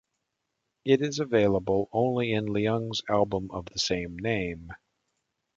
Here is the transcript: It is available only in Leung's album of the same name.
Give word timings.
It 0.83 1.03
is 1.03 1.19
available 1.19 1.87
only 1.93 2.31
in 2.33 2.45
Leung's 2.47 3.03
album 3.07 3.51
of 3.51 3.65
the 3.67 3.77
same 3.77 4.17
name. 4.17 4.71